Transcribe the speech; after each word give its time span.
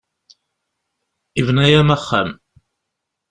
Yebna-am 1.37 1.89
axxam. 1.95 2.29